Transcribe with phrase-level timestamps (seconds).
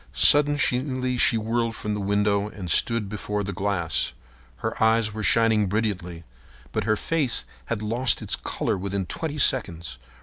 [0.13, 4.13] Suddenly she whirled from the window and stood before the glass.
[4.55, 6.23] Her eyes were shining brilliantly,
[6.71, 9.99] but her face had lost its color within twenty seconds.